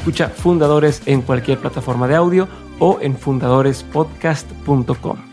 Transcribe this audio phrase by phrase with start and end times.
[0.00, 5.30] Escucha fundadores en cualquier plataforma de audio o en fundadorespodcast.com.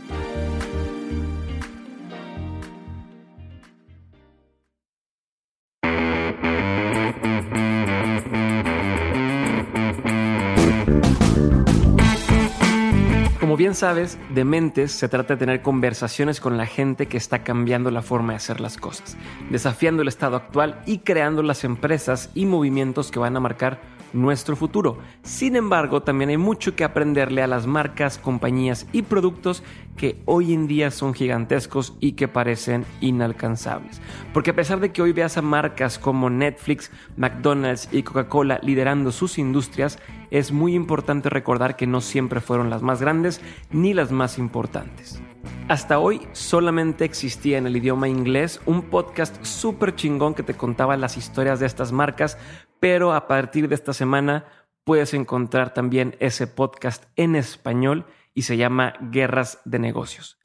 [13.58, 17.89] bien sabes, de mentes se trata de tener conversaciones con la gente que está cambiando
[17.89, 19.17] la forma de hacer las cosas,
[19.49, 24.55] desafiando el estado actual y creando las empresas y movimientos que van a marcar nuestro
[24.55, 24.97] futuro.
[25.23, 29.64] Sin embargo, también hay mucho que aprenderle a las marcas, compañías y productos
[29.95, 34.02] que hoy en día son gigantescos y que parecen inalcanzables.
[34.33, 39.11] Porque a pesar de que hoy veas a marcas como Netflix, McDonald's y Coca-Cola liderando
[39.11, 39.99] sus industrias,
[40.31, 45.21] es muy importante recordar que no siempre fueron las más grandes ni las más importantes.
[45.70, 50.96] Hasta hoy solamente existía en el idioma inglés un podcast súper chingón que te contaba
[50.96, 52.38] las historias de estas marcas,
[52.80, 54.45] pero a partir de esta semana
[54.86, 60.40] puedes encontrar también ese podcast en español y se llama Guerras de Negocios.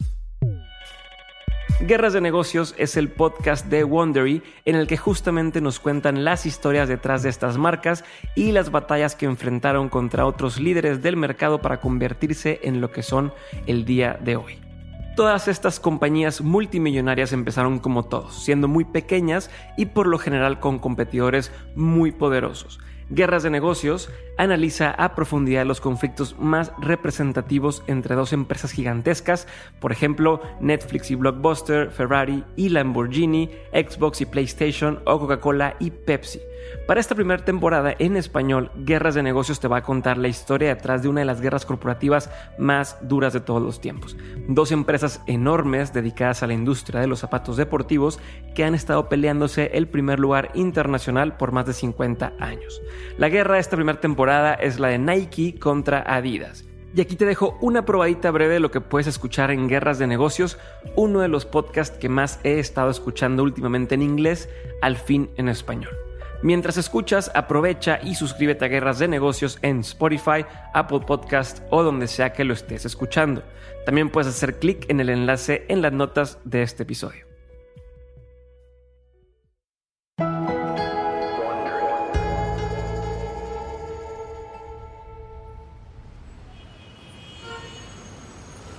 [1.83, 6.47] Guerras de Negocios es el podcast de Wondery en el que justamente nos cuentan las
[6.47, 11.63] historias detrás de estas marcas y las batallas que enfrentaron contra otros líderes del mercado
[11.63, 13.33] para convertirse en lo que son
[13.69, 14.72] el día de hoy.
[15.17, 20.79] Todas estas compañías multimillonarias empezaron como todos, siendo muy pequeñas y por lo general con
[20.79, 22.81] competidores muy poderosos.
[23.11, 24.09] Guerras de Negocios
[24.39, 29.47] analiza a profundidad los conflictos más representativos entre dos empresas gigantescas,
[29.81, 36.41] por ejemplo Netflix y Blockbuster, Ferrari y Lamborghini, Xbox y PlayStation o Coca-Cola y Pepsi.
[36.87, 40.75] Para esta primera temporada en español, Guerras de Negocios te va a contar la historia
[40.75, 44.17] detrás de una de las guerras corporativas más duras de todos los tiempos.
[44.49, 48.19] Dos empresas enormes dedicadas a la industria de los zapatos deportivos
[48.55, 52.83] que han estado peleándose el primer lugar internacional por más de 50 años.
[53.19, 56.65] La guerra de esta primera temporada es la de Nike contra Adidas.
[56.95, 60.07] Y aquí te dejo una probadita breve de lo que puedes escuchar en Guerras de
[60.07, 60.59] Negocios,
[60.95, 64.51] uno de los podcasts que más he estado escuchando últimamente en inglés,
[64.83, 65.97] al fin en español.
[66.43, 70.45] Mientras escuchas, aprovecha y suscríbete a Guerras de Negocios en Spotify,
[70.75, 73.45] Apple Podcast o donde sea que lo estés escuchando.
[73.87, 77.27] También puedes hacer clic en el enlace en las notas de este episodio.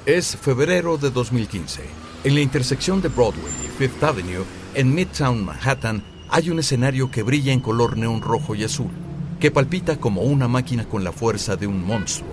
[0.05, 1.81] Es febrero de 2015.
[2.25, 4.43] En la intersección de Broadway y Fifth Avenue,
[4.75, 6.03] en Midtown Manhattan,
[6.33, 8.89] hay un escenario que brilla en color neón rojo y azul,
[9.39, 12.31] que palpita como una máquina con la fuerza de un monstruo.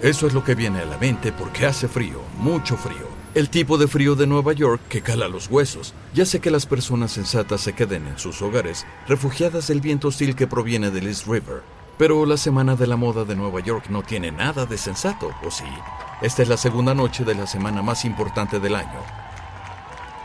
[0.00, 3.08] Eso es lo que viene a la mente porque hace frío, mucho frío.
[3.34, 5.92] El tipo de frío de Nueva York que cala los huesos.
[6.14, 10.36] Ya sé que las personas sensatas se queden en sus hogares, refugiadas del viento hostil
[10.36, 11.64] que proviene del East River.
[11.98, 15.50] Pero la Semana de la Moda de Nueva York no tiene nada de sensato, ¿o
[15.50, 15.64] sí?
[16.22, 19.00] Esta es la segunda noche de la semana más importante del año.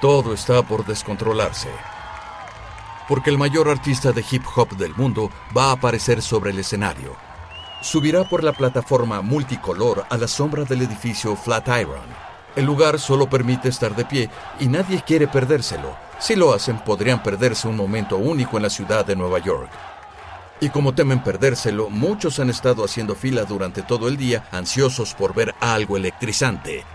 [0.01, 1.69] Todo está por descontrolarse
[3.07, 7.15] porque el mayor artista de hip hop del mundo va a aparecer sobre el escenario.
[7.81, 12.05] Subirá por la plataforma multicolor a la sombra del edificio Flatiron.
[12.55, 14.29] El lugar solo permite estar de pie
[14.59, 15.95] y nadie quiere perdérselo.
[16.19, 19.69] Si lo hacen, podrían perderse un momento único en la ciudad de Nueva York.
[20.61, 25.33] Y como temen perdérselo, muchos han estado haciendo fila durante todo el día, ansiosos por
[25.33, 26.85] ver algo electrizante.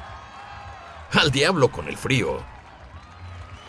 [1.12, 2.38] Al diablo con el frío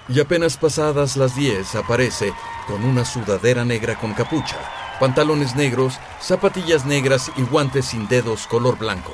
[0.07, 2.33] y apenas pasadas las 10 aparece
[2.67, 4.57] con una sudadera negra con capucha,
[4.99, 9.13] pantalones negros, zapatillas negras y guantes sin dedos color blanco.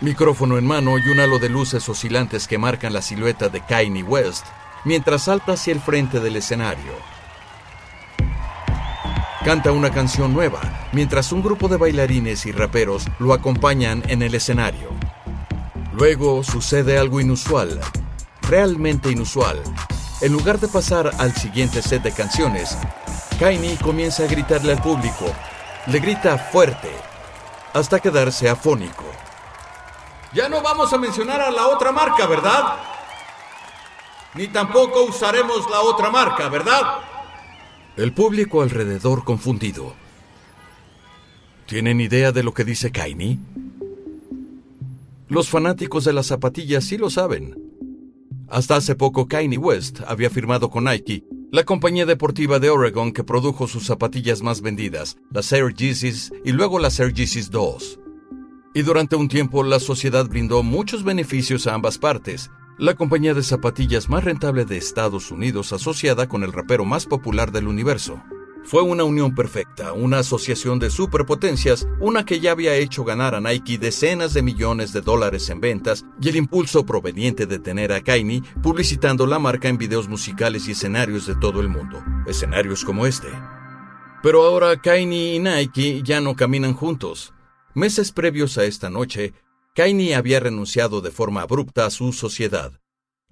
[0.00, 4.02] Micrófono en mano y un halo de luces oscilantes que marcan la silueta de Kanye
[4.02, 4.46] West
[4.84, 6.92] mientras salta hacia el frente del escenario.
[9.44, 10.60] Canta una canción nueva
[10.92, 14.90] mientras un grupo de bailarines y raperos lo acompañan en el escenario.
[15.94, 17.80] Luego sucede algo inusual
[18.48, 19.62] realmente inusual.
[20.20, 22.76] En lugar de pasar al siguiente set de canciones,
[23.38, 25.26] Kaini comienza a gritarle al público.
[25.88, 26.90] Le grita fuerte,
[27.74, 29.04] hasta quedarse afónico.
[30.32, 32.76] Ya no vamos a mencionar a la otra marca, ¿verdad?
[34.34, 36.82] Ni tampoco usaremos la otra marca, ¿verdad?
[37.96, 39.94] El público alrededor confundido.
[41.66, 43.40] ¿Tienen idea de lo que dice Kaini?
[45.28, 47.65] Los fanáticos de las zapatillas sí lo saben.
[48.48, 53.24] Hasta hace poco Kanye West había firmado con Nike, la compañía deportiva de Oregon que
[53.24, 57.98] produjo sus zapatillas más vendidas, las Air Yeezys y luego las Air Yeezys 2.
[58.74, 62.50] Y durante un tiempo la sociedad brindó muchos beneficios a ambas partes.
[62.78, 67.50] La compañía de zapatillas más rentable de Estados Unidos asociada con el rapero más popular
[67.50, 68.22] del universo.
[68.66, 73.40] Fue una unión perfecta, una asociación de superpotencias, una que ya había hecho ganar a
[73.40, 78.00] Nike decenas de millones de dólares en ventas y el impulso proveniente de tener a
[78.00, 83.06] Kanye publicitando la marca en videos musicales y escenarios de todo el mundo, escenarios como
[83.06, 83.28] este.
[84.20, 87.34] Pero ahora Kanye y Nike ya no caminan juntos.
[87.72, 89.32] Meses previos a esta noche,
[89.76, 92.72] Kanye había renunciado de forma abrupta a su sociedad,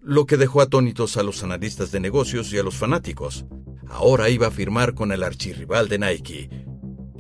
[0.01, 3.47] lo que dejó atónitos a los analistas de negocios y a los fanáticos
[3.89, 6.51] ahora iba a firmar con el archirrival de Nike,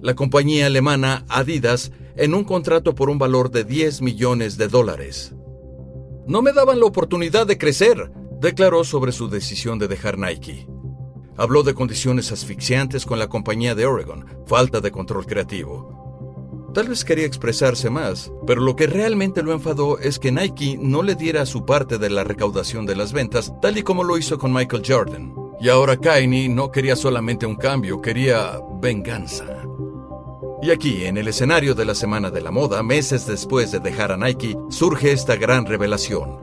[0.00, 5.34] la compañía alemana Adidas, en un contrato por un valor de 10 millones de dólares.
[6.26, 10.66] No me daban la oportunidad de crecer, declaró sobre su decisión de dejar Nike.
[11.36, 16.03] Habló de condiciones asfixiantes con la compañía de Oregon, falta de control creativo.
[16.74, 21.04] Tal vez quería expresarse más, pero lo que realmente lo enfadó es que Nike no
[21.04, 24.38] le diera su parte de la recaudación de las ventas, tal y como lo hizo
[24.38, 25.32] con Michael Jordan.
[25.60, 29.44] Y ahora Kanye no quería solamente un cambio, quería venganza.
[30.62, 34.10] Y aquí, en el escenario de la Semana de la Moda, meses después de dejar
[34.10, 36.40] a Nike, surge esta gran revelación.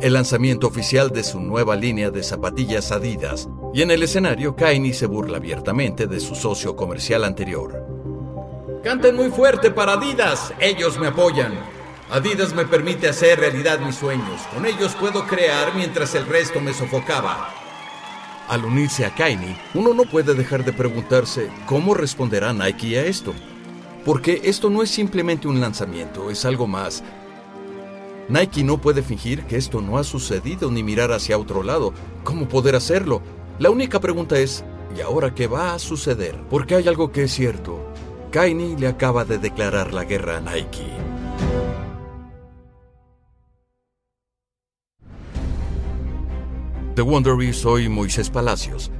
[0.00, 3.50] El lanzamiento oficial de su nueva línea de zapatillas Adidas.
[3.74, 7.93] Y en el escenario, Kanye se burla abiertamente de su socio comercial anterior.
[8.84, 11.54] Canten muy fuerte para Adidas, ellos me apoyan.
[12.10, 14.42] Adidas me permite hacer realidad mis sueños.
[14.52, 17.48] Con ellos puedo crear mientras el resto me sofocaba.
[18.46, 23.32] Al unirse a Kanye, uno no puede dejar de preguntarse cómo responderá Nike a esto.
[24.04, 27.02] Porque esto no es simplemente un lanzamiento, es algo más.
[28.28, 31.94] Nike no puede fingir que esto no ha sucedido ni mirar hacia otro lado.
[32.22, 33.22] ¿Cómo poder hacerlo?
[33.58, 34.62] La única pregunta es,
[34.94, 36.38] ¿y ahora qué va a suceder?
[36.50, 37.93] Porque hay algo que es cierto.
[38.34, 40.90] Kanye le acaba de declarar la guerra a Nike.
[46.96, 48.90] The Wondery soy Moisés Palacios.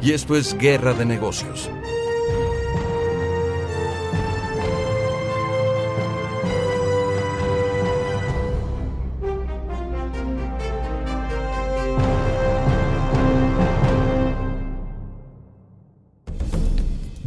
[0.00, 1.68] Y esto es Guerra de Negocios.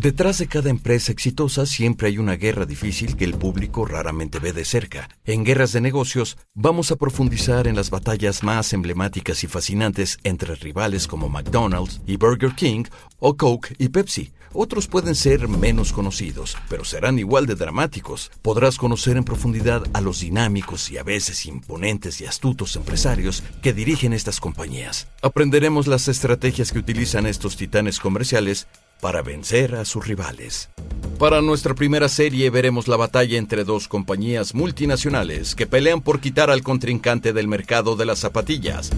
[0.05, 4.53] Detrás de cada empresa exitosa siempre hay una guerra difícil que el público raramente ve
[4.53, 5.09] de cerca.
[5.25, 10.53] En Guerras de Negocios vamos a profundizar en las batallas más emblemáticas y fascinantes entre
[10.53, 12.83] rivales como McDonald's y Burger King
[13.17, 14.31] o Coke y Pepsi.
[14.53, 18.31] Otros pueden ser menos conocidos, pero serán igual de dramáticos.
[18.43, 23.73] Podrás conocer en profundidad a los dinámicos y a veces imponentes y astutos empresarios que
[23.73, 25.07] dirigen estas compañías.
[25.23, 28.67] Aprenderemos las estrategias que utilizan estos titanes comerciales
[29.05, 30.71] para vencer a sus rivales.
[31.19, 36.49] Para nuestra primera serie veremos la batalla entre dos compañías multinacionales que pelean por quitar
[36.49, 38.89] al contrincante del mercado de las zapatillas.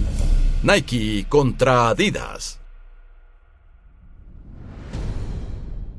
[0.64, 2.58] Nike contra Adidas.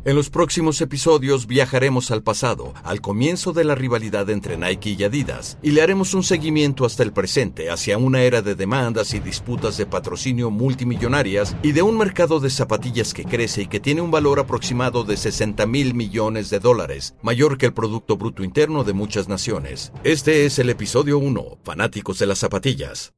[0.08, 5.04] En los próximos episodios viajaremos al pasado, al comienzo de la rivalidad entre Nike y
[5.04, 9.20] Adidas, y le haremos un seguimiento hasta el presente, hacia una era de demandas y
[9.20, 14.00] disputas de patrocinio multimillonarias y de un mercado de zapatillas que crece y que tiene
[14.00, 18.84] un valor aproximado de 60 mil millones de dólares, mayor que el Producto Bruto Interno
[18.84, 19.92] de muchas naciones.
[20.04, 23.12] Este es el episodio 1, Fanáticos de las Zapatillas.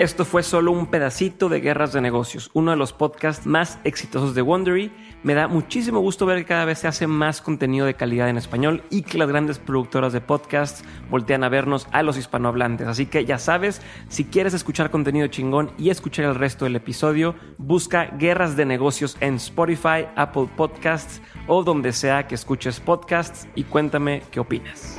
[0.00, 4.34] Esto fue solo un pedacito de Guerras de Negocios, uno de los podcasts más exitosos
[4.34, 4.90] de Wondery.
[5.22, 8.38] Me da muchísimo gusto ver que cada vez se hace más contenido de calidad en
[8.38, 12.88] español y que las grandes productoras de podcasts voltean a vernos a los hispanohablantes.
[12.88, 17.34] Así que ya sabes, si quieres escuchar contenido chingón y escuchar el resto del episodio,
[17.58, 23.64] busca Guerras de Negocios en Spotify, Apple Podcasts o donde sea que escuches podcasts y
[23.64, 24.98] cuéntame qué opinas.